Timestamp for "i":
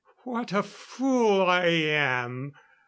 1.47-1.65